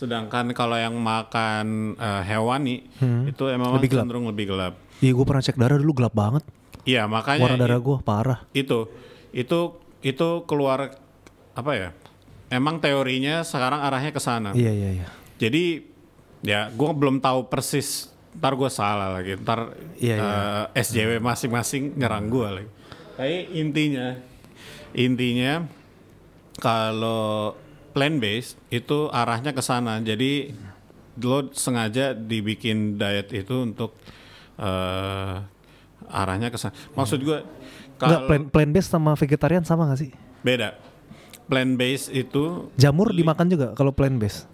[0.00, 2.88] Sedangkan kalau yang makan eh, hewani
[3.26, 3.76] itu emang Hmm.
[3.76, 4.02] Lebih gelap.
[4.02, 4.74] cenderung lebih gelap.
[4.98, 6.44] Iya, gue pernah cek darah dulu gelap banget.
[6.82, 8.38] Iya makanya Warna darah gue parah.
[8.50, 8.88] itu
[9.30, 9.58] itu
[10.00, 10.96] itu keluar
[11.52, 11.90] apa ya?
[12.48, 14.50] Emang teorinya sekarang arahnya ke sana.
[14.52, 15.06] Iya, iya, iya.
[15.36, 15.84] Jadi
[16.40, 18.08] ya gue belum tahu persis.
[18.32, 19.36] Ntar gue salah lagi.
[19.36, 20.30] Ntar Iya, iya.
[20.72, 22.70] eh, SJW masing-masing nyerang gue lagi.
[23.14, 24.16] Tapi intinya
[24.92, 25.68] intinya
[26.56, 27.54] kalau
[27.90, 29.98] plant based itu arahnya ke sana.
[30.00, 30.54] Jadi
[31.20, 33.92] lo sengaja dibikin diet itu untuk
[34.56, 35.36] eh,
[36.10, 36.74] arahnya ke sana.
[36.96, 37.38] Maksud gue
[38.00, 40.10] kalau plant, plant based sama vegetarian sama gak sih?
[40.40, 40.76] beda.
[41.50, 44.46] Plant based itu Jamur dimakan juga kalau plant based.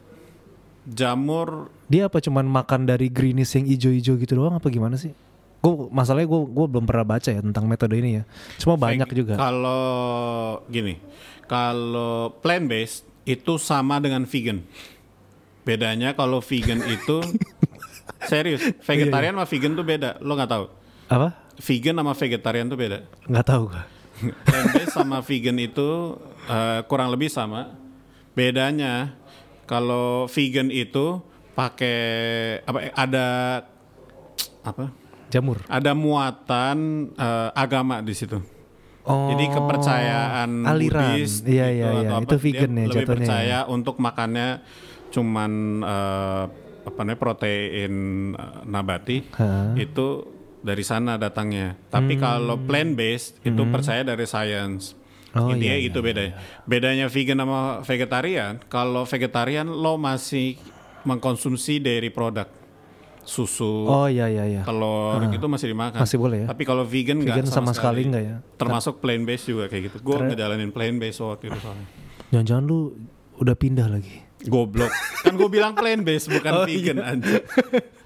[0.87, 5.11] jamur Dia apa cuman makan dari greenish yang ijo-ijo gitu doang apa gimana sih?
[5.59, 8.25] Gue masalahnya gue gue belum pernah baca ya tentang metode ini ya.
[8.59, 9.35] Cuma banyak juga.
[9.35, 9.83] Kalau
[10.70, 10.99] gini,
[11.51, 14.62] kalau plant based itu sama dengan vegan.
[15.67, 17.21] Bedanya kalau vegan itu
[18.31, 20.11] serius, Iya, vegetarian sama vegan tuh beda.
[20.23, 20.65] Lo nggak tahu?
[21.11, 21.29] Apa?
[21.59, 22.99] Vegan sama vegetarian tuh beda.
[23.27, 23.65] Nggak tahu
[24.17, 26.17] plant based sama vegan itu
[26.49, 27.77] eh, kurang lebih sama.
[28.37, 29.17] Bedanya
[29.69, 31.21] kalau vegan itu
[31.57, 31.99] pakai
[32.65, 32.79] apa?
[32.95, 33.27] Ada
[34.65, 34.85] apa?
[35.29, 35.61] Jamur.
[35.67, 38.41] Ada muatan eh, agama di situ.
[39.07, 39.31] Oh.
[39.31, 41.14] Jadi kepercayaan aliran.
[41.14, 42.11] Buddhis Iya gitu iya iya.
[42.11, 43.07] atau apa, Itu dia vegan ya lebih jatuhnya.
[43.14, 44.49] percaya untuk makannya
[45.09, 46.45] cuman eh,
[46.83, 47.95] apa namanya protein
[48.35, 49.79] eh, nabati Hah.
[49.79, 50.07] itu
[50.59, 51.79] dari sana datangnya.
[51.87, 54.99] Tapi kalau plant based itu percaya dari science.
[55.31, 55.38] Hmm.
[55.38, 56.23] Oh, Intinya iya, itu beda.
[56.64, 60.59] Bedanya vegan sama vegetarian, kalau vegetarian lo masih
[61.05, 62.66] mengkonsumsi dairy product.
[63.27, 64.62] Susu, Oh iya iya iya.
[64.62, 65.99] telur gitu masih dimakan.
[65.99, 66.47] Masih boleh ya?
[66.47, 68.37] Tapi kalau vegan nggak Vegan sama sekali nggak ya?
[68.55, 69.97] Termasuk plant based juga kayak gitu.
[70.01, 71.87] Gue ngejalanin plant based waktu itu soalnya.
[72.29, 72.79] Jangan-jangan lu
[73.37, 74.23] udah pindah lagi.
[74.43, 74.95] Goblok.
[75.27, 77.11] kan gue bilang plant based bukan Oh, vegan iya.
[77.11, 77.43] anjir.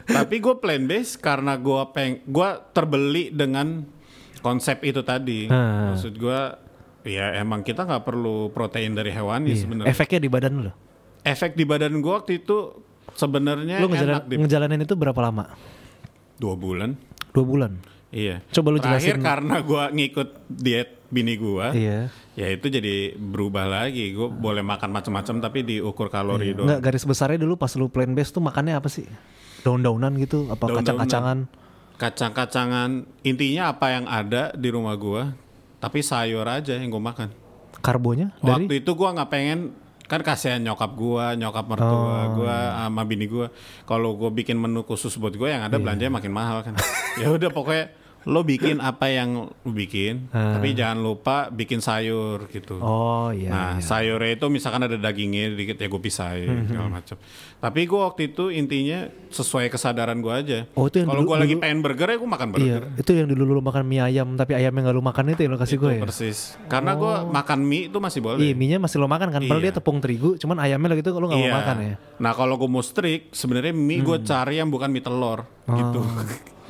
[0.02, 3.84] Tapi gue plant based karena gue peng, gue terbeli dengan
[4.40, 5.46] konsep itu tadi.
[5.46, 5.92] Ah.
[5.92, 6.40] Maksud gue,
[7.04, 9.60] ya emang kita nggak perlu protein dari hewani Iya.
[9.60, 9.90] sebenarnya.
[9.90, 10.72] Efeknya di badan lu.
[11.20, 15.44] Efek di badan gue waktu itu sebenarnya Lu ngejalan, enak ngejalanin itu berapa lama?
[16.36, 16.96] dua bulan.
[17.30, 17.72] Dua bulan.
[18.10, 18.42] Iya.
[18.50, 19.22] Coba lu Terakhir jelasin.
[19.22, 21.66] karena gue ngikut diet bini gue.
[21.76, 21.98] Iya.
[22.34, 24.10] Ya itu jadi berubah lagi.
[24.10, 26.66] Gue boleh makan macam-macam tapi diukur kalori doang.
[26.66, 29.06] Enggak garis besarnya dulu pas lu plant based tuh makannya apa sih?
[29.60, 30.48] Daun-daunan gitu?
[30.48, 30.80] Apa Daun-daunan.
[30.80, 31.38] kacang-kacangan?
[32.00, 32.90] Kacang-kacangan.
[33.22, 35.36] Intinya apa yang ada di rumah gua,
[35.78, 37.28] tapi sayur aja yang gue makan.
[37.78, 38.64] Karbonya dari?
[38.64, 39.76] Waktu itu gua nggak pengen
[40.10, 41.86] kan kasihan nyokap gua, nyokap mertua
[42.26, 43.46] Oh, gua sama bini gua.
[43.86, 45.82] Kalau gua bikin menu khusus buat gua yang ada Iya.
[45.86, 46.74] belanjanya makin mahal kan.
[47.22, 50.52] ya udah pokoknya lo bikin apa yang lo bikin, Ah.
[50.54, 52.76] tapi jangan lupa bikin sayur gitu.
[52.76, 53.48] Oh iya.
[53.48, 53.82] Nah iya.
[53.82, 57.16] sayurnya itu misalkan ada dagingnya dikit ya gue pisahin Hmm, segala macam.
[57.56, 60.58] Tapi gue waktu itu intinya sesuai kesadaran gue aja.
[60.74, 62.82] Oh, itu yang Kalau gue lagi pengen burger ya gue makan Iya, burger.
[62.98, 65.60] itu yang dulu lu makan mie ayam tapi ayamnya nggak lu makan itu yang lu
[65.60, 66.02] kasih gue ya.
[66.02, 66.38] persis.
[66.66, 68.38] Karena gue makan mie itu masih boleh.
[68.38, 69.40] Iya, mie-nya masih lo makan kan?
[69.40, 69.66] Padahal Iya.
[69.66, 71.94] dia tepung terigu, cuman ayamnya lagi itu lu nggak mau makan ya.
[72.18, 76.04] Nah kalau gue mau strict, sebenarnya mie gue cari yang bukan mie telur gitu.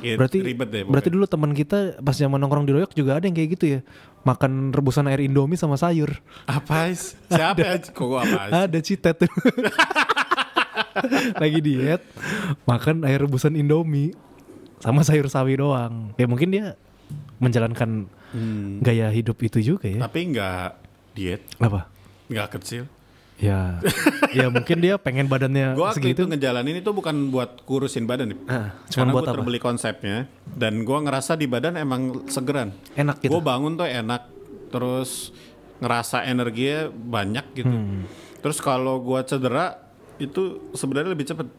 [0.01, 0.19] Iya, Hmm.
[0.19, 0.81] Berarti ribet deh.
[0.83, 3.79] berarti dulu teman kita pas zaman nongkrong di Royok juga ada yang kayak gitu ya.
[4.21, 6.21] Makan rebusan air Indomie sama sayur.
[6.45, 7.13] apa is?
[7.27, 7.77] Siapa ya?
[7.79, 8.65] Kok apa?
[8.65, 9.31] Ada citet tuh.
[11.37, 12.01] Lagi diet,
[12.63, 14.11] makan air rebusan Indomie
[14.77, 16.11] sama sayur sawi doang.
[16.15, 16.75] Ya mungkin dia
[17.37, 18.79] menjalankan Hmm.
[18.79, 19.99] gaya hidup itu juga ya.
[19.99, 20.67] Tapi nggak
[21.11, 21.91] diet, Apa?
[22.25, 22.87] nggak kecil.
[23.41, 23.81] Ya,
[24.31, 26.23] ya mungkin dia pengen badannya Gue waktu segitu.
[26.23, 28.39] itu ngejalanin itu bukan buat kurusin badan nih.
[28.45, 29.35] Ah, cuman Karena buat gue apa?
[29.35, 32.69] terbeli konsepnya dan gue ngerasa di badan emang segeran.
[32.93, 33.33] Enak gitu.
[33.33, 34.29] Gue bangun tuh enak,
[34.69, 35.33] terus
[35.77, 37.73] ngerasa energinya banyak gitu.
[37.73, 38.05] Hmm.
[38.37, 41.49] Terus kalau gue cedera itu sebenarnya lebih cepet.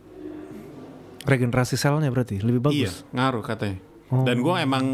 [1.23, 2.95] Regenerasi selnya berarti lebih Iya, bagus.
[3.11, 3.79] ngaruh katanya.
[4.07, 4.23] Oh.
[4.23, 4.85] Dan gue emang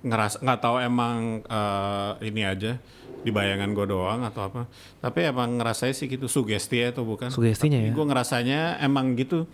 [0.00, 2.76] ngerasa nggak tahu emang eh, ini aja
[3.18, 4.66] di bayangan gue doang atau apa.
[4.98, 7.28] Tapi emang ngerasanya sih gitu sugesti atau bukan?
[7.28, 7.90] Sugestinya ya.
[7.90, 9.46] Gue ngerasanya emang gitu.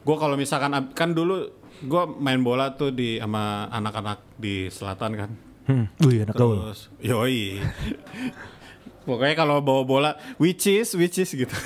[0.00, 1.48] Gue kalau misalkan kan dulu
[1.80, 5.30] gue main bola tuh di sama anak-anak di selatan kan.
[5.64, 5.86] Hmm.
[6.02, 6.60] Wih anak gaul.
[6.66, 7.56] Terus yoi.
[9.00, 11.56] Pokoknya kalau bawa bola which is which is gitu.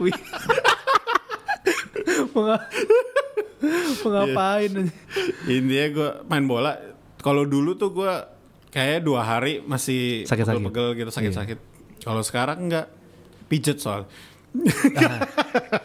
[0.00, 0.12] Wih.
[2.32, 2.64] Menga-
[4.02, 4.92] Mengapain aja?
[5.46, 6.72] Intinya gue main bola.
[7.18, 8.12] Kalau dulu tuh gue
[8.76, 10.60] kayak dua hari masih Sakit-sakit.
[10.60, 11.58] pegel-pegel gitu sakit-sakit.
[11.98, 12.86] Kalau sekarang enggak
[13.46, 14.04] pijet soal.
[14.52, 15.28] Enggak,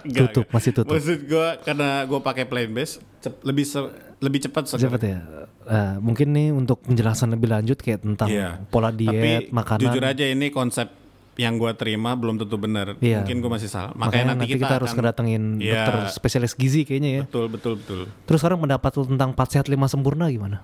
[0.04, 0.54] Tutup, enggak.
[0.54, 0.92] masih tutup.
[0.92, 4.92] Maksud gue karena gue pakai plain base cep- lebih se- lebih cepat segar.
[4.92, 5.20] Cepet ya.
[5.64, 8.60] Eh, mungkin nih untuk penjelasan lebih lanjut kayak tentang Iya.
[8.66, 9.82] pola diet, Tapi makanan.
[9.82, 10.88] jujur aja ini konsep
[11.34, 12.96] yang gue terima belum tentu benar.
[12.98, 13.24] Iya.
[13.24, 13.92] Mungkin gue masih salah.
[13.94, 15.74] Makanya, nanti kita, harus akan- kedatengin Iya.
[15.82, 17.22] dokter spesialis gizi kayaknya ya.
[17.24, 18.00] Betul betul betul.
[18.22, 20.62] Terus sekarang pendapat lu tentang 4 sehat 5 sempurna gimana?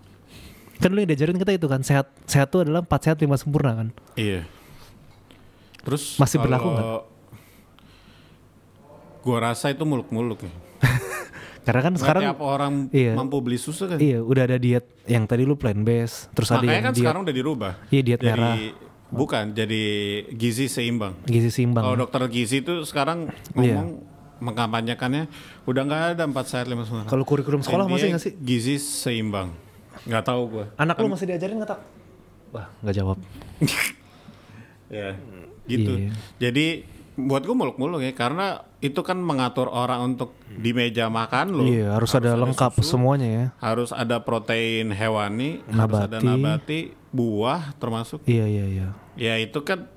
[0.78, 3.72] Kan lu yang diajarin kita itu kan sehat sehat itu adalah 4 sehat 5 sempurna
[3.74, 3.88] kan.
[4.14, 4.46] Iya.
[5.82, 6.70] Terus Masih berlaku
[9.24, 10.52] Gue rasa itu muluk-muluk ya.
[11.68, 13.12] Karena kan Nggak sekarang tiap orang iya.
[13.12, 14.00] mampu beli susu kan.
[14.00, 17.04] iya udah ada diet yang tadi lu plant base, terus ada Makanya yang kan diet
[17.04, 17.74] sekarang udah dirubah.
[17.92, 18.56] Iya, diet jadi, merah.
[19.08, 19.84] Bukan, jadi
[20.32, 21.20] gizi seimbang.
[21.28, 21.84] gizi seimbang.
[21.84, 22.02] Kalau ya.
[22.08, 23.84] dokter gizi itu sekarang Iya.
[23.84, 23.88] ngomong
[24.40, 25.28] mengkampanyekannya
[25.68, 27.04] udah nggak ada empat sehat lima sempurna.
[27.04, 28.34] Kalau kurikulum sekolah masih nggak sih?
[28.40, 29.52] Gizi seimbang.
[30.08, 30.66] Nggak tahu gue.
[30.76, 31.82] Anak lu masih diajarin nggak tak?
[32.50, 33.18] Wah nggak jawab.
[34.88, 35.20] Ya,
[35.68, 36.00] gitu.
[36.00, 36.12] Iya.
[36.40, 41.68] Jadi buat gue muluk-muluk ya, karena itu kan mengatur orang untuk di meja makan lo.
[41.68, 43.46] Iya harus, ada lengkap susu, semuanya ya.
[43.60, 46.24] Harus ada protein hewani, harus ada Nabati.
[46.24, 46.80] nabati,
[47.12, 48.24] buah termasuk.
[48.24, 48.88] Iya iya iya.
[49.20, 49.92] Ya itu kan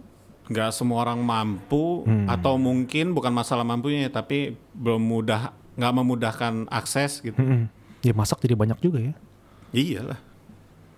[0.51, 2.27] nggak semua orang mampu Hmm.
[2.27, 7.39] atau mungkin bukan masalah mampunya ya, tapi belum mudah nggak memudahkan akses gitu.
[7.39, 7.71] Mm-mm.
[8.03, 9.15] Ya masak jadi banyak juga ya.
[9.71, 10.19] Iyalah.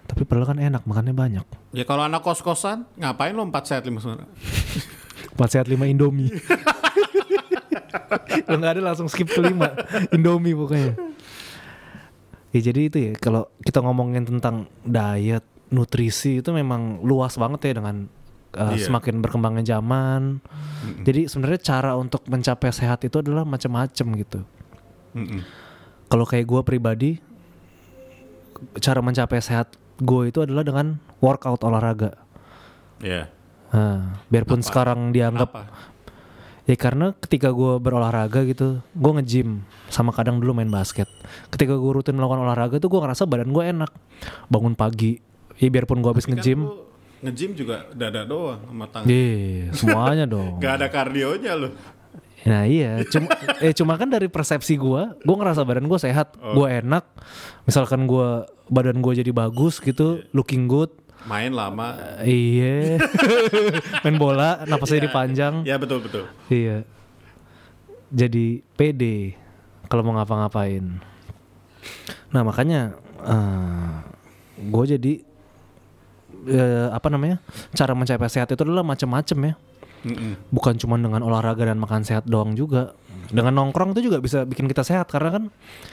[0.03, 1.47] Tapi padahal kan enak makannya banyak.
[1.73, 4.29] Ya kalau anak kos-kosan ngapain lo empat sehat lima sempurna?
[5.33, 6.29] 4 sehat 5 Indomie.
[8.45, 10.93] Kalau nggak ada langsung skip ke 5 Indomie pokoknya.
[12.53, 15.41] Ya jadi itu ya kalau kita ngomongin tentang diet,
[15.73, 17.97] nutrisi itu memang luas banget ya dengan
[18.53, 18.93] uh, Iya.
[18.93, 20.45] semakin berkembangnya zaman.
[21.01, 24.41] Jadi sebenarnya cara untuk mencapai sehat itu adalah macam-macam gitu.
[25.17, 25.41] Mm-mm.
[26.13, 27.11] Kalau kayak gue pribadi,
[28.79, 32.17] cara mencapai sehat gue itu adalah dengan workout olahraga.
[33.03, 33.31] Ya.
[33.73, 35.63] Nah, biarpun sekarang dianggap Apa?
[36.63, 41.11] Ya karena ketika gue berolahraga gitu, gue nge-gym sama kadang dulu main basket.
[41.51, 43.91] Ketika gue rutin melakukan olahraga tuh gue ngerasa badan gue enak.
[44.47, 45.19] Bangun pagi,
[45.59, 46.87] ya biarpun gue habis Kan nge-gym, lu
[47.23, 49.07] Nge-gym juga dada doang sama tangan.
[49.11, 50.59] iya semuanya dong.
[50.63, 51.69] Gak ada kardionya lo.
[52.43, 53.31] Nah iya, cuma
[53.65, 57.05] eh cuma kan dari persepsi gue, gue ngerasa badan gue sehat, gue enak.
[57.65, 60.91] Misalkan gue badan gue jadi bagus gitu, looking good.
[61.23, 62.19] Main lama.
[62.27, 62.99] Iya,
[64.03, 65.55] main bola, napasnya jadi panjang.
[65.63, 66.27] Ya betul betul.
[66.51, 66.83] Iya.
[68.11, 69.39] Jadi pede
[69.87, 70.99] kalau mau ngapa-ngapain.
[72.35, 72.99] Nah makanya
[74.59, 75.13] gue jadi
[76.51, 77.39] eh, apa namanya
[77.71, 79.55] cara mencapai sehat itu adalah macam-macam ya.
[80.03, 80.33] Mm-mm.
[80.51, 82.95] Bukan cuma dengan olahraga dan makan sehat doang juga.
[83.31, 85.45] Dengan nongkrong itu juga bisa bikin kita sehat karena kan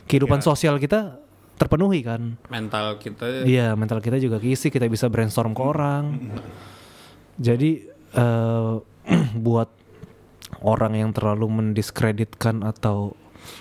[0.09, 1.21] kehidupan sosial kita
[1.55, 2.35] terpenuhi kan.
[2.47, 6.17] Mental kita Iya, mental kita juga keisi, kita bisa brainstorm ke orang.
[7.37, 8.73] Jadi eh,
[9.45, 9.69] buat
[10.59, 13.13] orang yang terlalu mendiskreditkan atau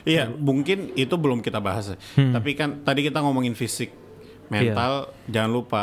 [0.03, 1.95] Iya, mungkin itu belum kita bahas.
[1.95, 1.97] ya.
[2.19, 2.35] Hmm.
[2.35, 3.95] Tapi kan tadi kita ngomongin fisik,
[4.51, 5.33] mental, Iya.
[5.39, 5.83] jangan lupa.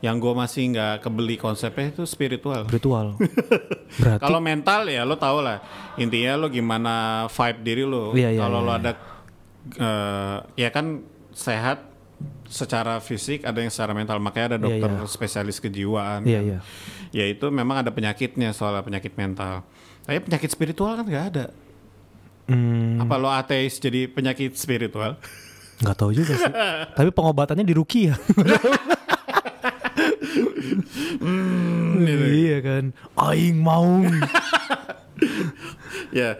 [0.00, 2.64] Yang gue masih nggak kebeli konsepnya itu spiritual.
[2.64, 3.20] spiritual,
[4.00, 5.60] berarti Kalau mental ya lo tau lah.
[5.94, 6.92] Intinya lo gimana
[7.28, 8.16] vibe diri lo.
[8.16, 8.80] Iya, iya, Kalau iya, lo iya.
[8.80, 8.92] ada,
[9.76, 11.84] eh, ya kan sehat
[12.44, 14.16] secara fisik, ada yang secara mental.
[14.18, 15.04] Makanya ada Iya, dokter iya.
[15.06, 16.24] spesialis kejiwaan.
[16.24, 16.48] iya kan.
[16.48, 16.58] iya.
[17.10, 19.68] Ya itu memang ada penyakitnya soal penyakit mental.
[20.00, 21.46] Tapi penyakit spiritual kan nggak ada.
[22.48, 25.20] Hmm, Apa lo ateis jadi penyakit spiritual?
[25.80, 26.52] nggak tahu juga sih.
[26.98, 28.16] Tapi pengobatannya di Rukia.
[32.30, 32.84] iya kan.
[33.16, 34.00] Aing mau.
[36.16, 36.36] ya,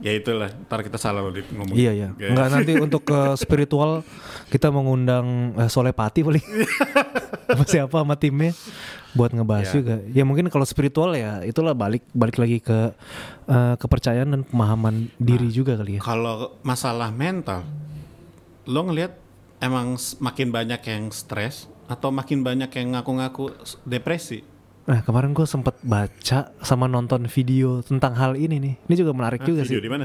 [0.00, 0.50] ya itulah.
[0.68, 1.76] Ntar kita salah loh ngomong.
[1.76, 2.08] iya iya.
[2.16, 2.28] Ya.
[2.32, 4.04] Enggak nanti untuk ke spiritual
[4.48, 6.44] kita mengundang eh, Solepati paling.
[7.52, 8.56] sama siapa sama timnya
[9.12, 9.74] buat ngebahas Ya.
[9.76, 9.96] juga.
[10.08, 12.96] Ya mungkin kalau spiritual ya itulah balik balik lagi ke
[13.48, 16.00] eh, kepercayaan dan pemahaman diri juga kali ya.
[16.00, 17.64] Kalau masalah mental,
[18.64, 19.12] lo ngelihat
[19.62, 23.52] emang makin banyak yang stres atau makin banyak yang ngaku-ngaku
[23.84, 24.40] depresi?
[24.82, 28.74] Nah kemarin gue sempet baca sama nonton video tentang hal ini nih.
[28.82, 29.84] Ini juga menarik Hah, juga video sih.
[29.84, 30.04] di mana?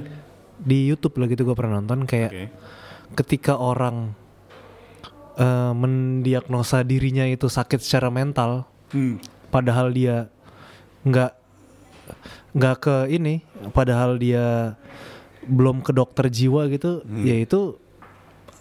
[0.58, 2.46] Di YouTube lah gitu gue pernah nonton kayak Oke.
[3.16, 4.14] ketika orang
[5.36, 9.22] eh, mendiagnosa dirinya itu sakit secara mental, Hmm.
[9.48, 10.34] padahal dia
[11.04, 11.32] nggak
[12.54, 14.74] nggak ke ini, padahal dia
[15.46, 17.22] belum ke dokter jiwa gitu, Hmm.
[17.22, 17.78] ya itu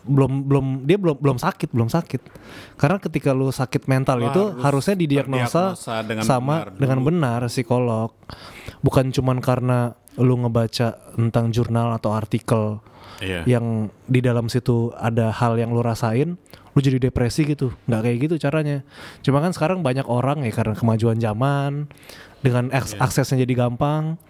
[0.07, 2.23] belum belum dia belum belum sakit belum sakit
[2.75, 7.07] karena ketika lu sakit mental Lu itu harus harusnya didiagnosa dengan sama benar dengan dulu.
[7.09, 8.11] benar psikolog
[8.81, 9.79] bukan cuman karena
[10.17, 12.79] lu ngebaca tentang jurnal atau artikel
[13.17, 13.49] Iya.
[13.49, 16.37] yang di dalam situ ada hal yang lu rasain
[16.71, 18.85] lu jadi depresi gitu nggak kayak gitu caranya
[19.21, 21.89] cuma kan sekarang banyak orang ya karena kemajuan zaman
[22.39, 23.01] dengan aks- Iya.
[23.01, 24.21] aksesnya jadi gampang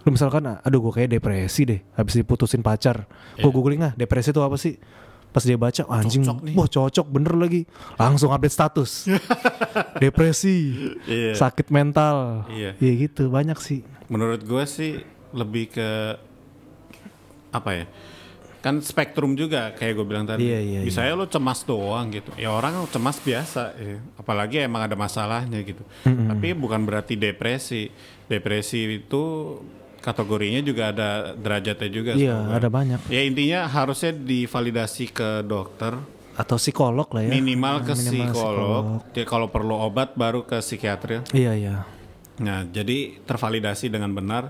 [0.00, 3.04] lu misalkan aduh gue kayak depresi deh habis diputusin pacar
[3.36, 3.52] gue Iya.
[3.52, 4.80] googling ah depresi itu apa sih
[5.30, 7.62] pas dia baca "Wah, anjing Cocok nih." wah cocok bener lagi
[7.94, 8.90] langsung update status
[10.02, 10.56] depresi
[11.04, 11.34] Iya.
[11.34, 12.74] sakit mental Iya.
[12.76, 14.98] ya gitu banyak sih Menurut gue sih
[15.30, 16.18] lebih ke
[17.50, 17.84] apa ya?
[18.58, 20.44] Kan spektrum juga kayak gue bilang tadi.
[20.44, 22.28] Iya, iya, Bisa ya lo cemas doang gitu.
[22.34, 23.72] Ya orang cemas biasa.
[23.72, 24.02] ya.
[24.14, 25.80] Apalagi emang ada masalahnya gitu.
[26.02, 27.86] Tapi bukan berarti depresi.
[28.26, 29.22] Depresi itu
[30.00, 32.12] kategorinya juga ada derajatnya juga.
[32.14, 32.56] iya gue.
[32.56, 35.94] ada banyak Ya intinya harusnya divalidasi ke dokter.
[36.32, 38.84] atau psikolog lah ya Minimal ke Minimal psikolog.
[39.12, 41.20] Jadi kalau perlu obat baru ke psikiater.
[41.30, 41.76] iya iya
[42.40, 44.48] Nah, jadi tervalidasi dengan benar.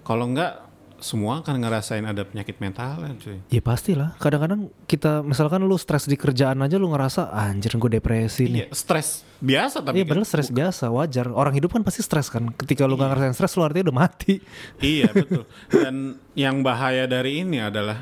[0.00, 0.61] Kalau enggak,
[1.02, 3.38] semua akan ngerasain ada penyakit mental ya, cuy.
[3.50, 4.14] Ya pastilah.
[4.16, 8.58] Kadang-kadang kita misalkan lu stres di kerjaan aja lu ngerasa "Ah, anjir gue depresi nih.
[8.62, 11.26] Iya, stres biasa tapi Iya kan- padahal stres biasa wajar.
[11.28, 12.48] Orang hidup kan pasti stres kan.
[12.48, 14.38] Ketika lu gak ngerasain stres lu artinya udah mati.
[14.80, 15.42] iya betul.
[15.68, 15.94] Dan
[16.32, 18.00] yang bahaya dari ini adalah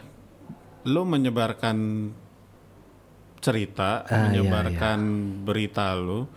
[0.85, 1.77] lu menyebarkan
[3.41, 4.99] cerita, Ah, iya, menyebarkan
[5.43, 6.29] berita lu,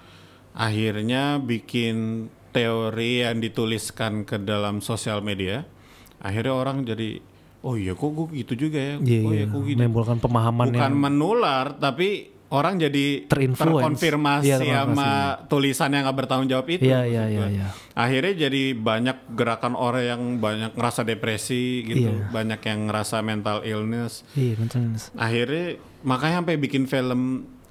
[0.54, 5.68] akhirnya bikin teori yang dituliskan ke dalam sosial media,
[6.24, 7.20] akhirnya orang jadi,
[7.62, 9.38] oh iya kok gue gitu juga ya, Iya oh iya.
[9.38, 9.78] iya kok gitu.
[9.78, 14.94] Menimbulkan pemahaman bukan yang menular tapi orang jadi terkonfirmasi Iya, terkonfirmasi.
[14.94, 15.10] sama
[15.48, 17.50] tulisan yang gak bertanggung jawab itu Iya, iya, iya, gua.
[17.50, 17.68] iya.
[17.94, 22.30] akhirnya jadi banyak gerakan orang yang banyak ngerasa depresi gitu Iya.
[22.30, 24.86] banyak yang ngerasa mental illness Iya betul.
[25.16, 25.66] akhirnya
[26.02, 27.22] makanya sampai bikin film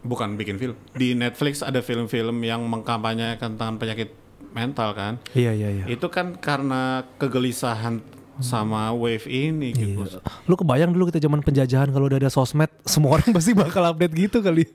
[0.02, 4.10] bukan bikin film di Netflix ada film-film yang mengkampanyekan tentang penyakit
[4.50, 5.84] mental kan Iya iya iya.
[5.86, 8.02] itu kan karena kegelisahan
[8.42, 10.20] sama wave ini gitu Iya.
[10.44, 14.12] Lu kebayang dulu kita zaman penjajahan kalau udah ada sosmed, semua orang pasti bakal update
[14.12, 14.66] gitu kali.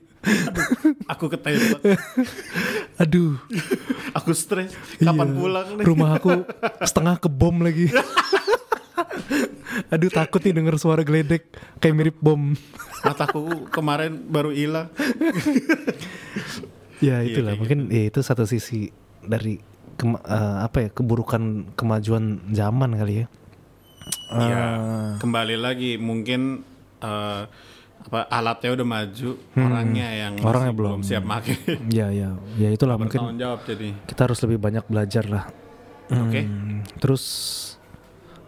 [1.06, 1.78] aku ketembak
[3.02, 3.38] Aduh,
[4.10, 5.36] aku stres kapan iya.
[5.36, 6.30] pulang nih Rumah aku
[6.80, 7.86] setengah kebom lagi.
[9.88, 11.46] Aduh takut nih denger suara geledek
[11.78, 12.58] kayak mirip bom.
[12.98, 14.90] mataku kemarin baru hilang
[16.98, 18.90] Ya Iya, itulah kayak mungkin ya itu satu sisi
[19.22, 19.62] dari
[19.94, 21.42] kema- eh, apa ya keburukan
[21.74, 23.26] kemajuan zaman kali ya.
[24.30, 26.62] Iya, Eh, kembali lagi mungkin
[26.98, 27.42] eh,
[27.98, 30.46] apa alatnya udah maju, orangnya yang Hmm.
[30.46, 30.98] Orangnya belum.
[31.00, 31.56] siap pakai.
[31.98, 33.92] ya ya ya itulah mungkin jawab jadi.
[34.04, 35.44] kita harus lebih banyak belajar lah.
[36.08, 36.40] Oke.
[36.42, 37.24] Hmm, Terus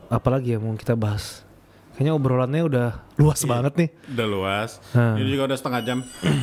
[0.06, 1.44] apalagi ya mau kita bahas?
[1.92, 3.88] Kayaknya obrolannya udah luas banget nih.
[4.08, 4.70] Udah luas.
[4.90, 5.20] Hmm.
[5.20, 5.98] Ini juga udah setengah jam.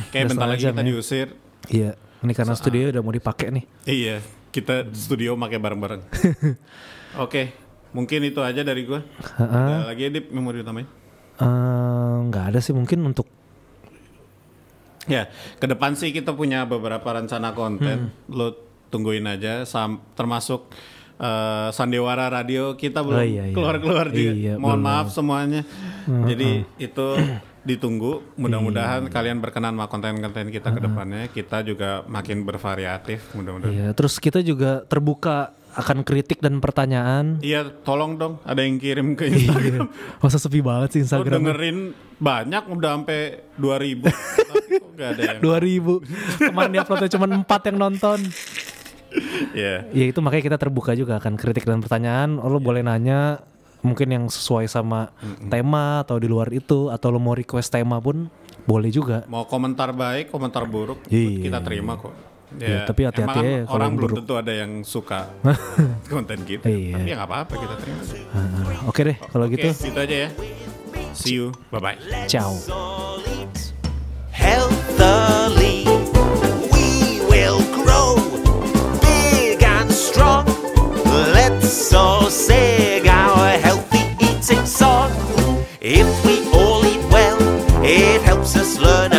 [0.08, 0.86] Kayak Udah bentar lagi jam kita ya.
[0.86, 1.26] diusir.
[1.68, 3.64] Iya, ini karena studio udah mau dipakai nih.
[3.84, 4.16] Iya,
[4.48, 6.02] kita studio pakai bareng-bareng.
[7.24, 7.50] Oke,
[7.90, 9.00] mungkin itu aja dari gua.
[9.36, 9.68] Heeh.
[9.74, 10.88] Ada lagi Dip yang mau ditambahin?
[11.38, 13.26] Eh, nggak ada sih mungkin untuk
[15.08, 18.12] Ya, ke depan sih kita punya beberapa rencana konten.
[18.12, 18.28] Hmm.
[18.28, 18.52] Lo
[18.88, 20.68] tungguin aja, sam- termasuk
[21.16, 23.54] eh, Sandiwara Radio kita belum Oh, iya, iya.
[23.56, 24.32] keluar-keluar juga.
[24.36, 24.84] Iya, Mohon belum.
[24.84, 25.62] maaf semuanya.
[26.04, 27.06] Jadi itu
[27.64, 28.20] ditunggu.
[28.36, 31.26] Mudah-mudahan kalian berkenan sama konten-konten kita ke depannya.
[31.26, 33.32] Kita juga makin bervariatif.
[33.32, 33.72] Mudah-mudahan.
[33.72, 37.38] Iya, terus kita juga terbuka akan kritik dan pertanyaan.
[37.38, 38.42] Iya, tolong dong.
[38.42, 39.86] Ada yang kirim ke Iya, Instagram.
[40.18, 41.38] masa sepi banget sih Lo Instagram.
[41.38, 41.78] dengerin
[42.18, 43.20] banyak udah sampai
[43.54, 44.10] 2000
[44.50, 48.18] tapi kok gak ada yang 2000 Kemarin di uploadnya cuma 4 yang nonton
[49.50, 49.88] Iya.
[49.88, 53.40] Ya itu makanya kita terbuka juga akan kritik dan pertanyaan Lo boleh nanya
[53.80, 55.14] Mungkin yang sesuai sama
[55.46, 58.26] tema Atau di luar itu Atau lo mau request tema pun
[58.64, 61.46] Boleh juga Mau komentar baik, komentar buruk, Iya.
[61.46, 62.12] kita terima kok.
[62.48, 64.18] Iya, tapi hati-hati ya kalau orang yang belum buruk.
[64.24, 65.20] tentu ada yang suka
[66.12, 66.64] konten kita.
[66.64, 66.96] Iya.
[66.96, 68.02] Tapi ya nggak apa-apa kita terima.
[68.32, 70.28] Ah, Oke deh kalau Oke, gitu gitu aja ya.
[71.12, 71.98] See you, bye bye.
[72.24, 72.56] Ciao
[74.32, 75.82] healthily.
[76.72, 78.16] We will grow
[79.02, 80.46] big and strong.
[81.34, 85.10] Let's all sing our healthy eating song.
[85.80, 87.38] If we all eat well,
[87.84, 89.17] it helps us learn.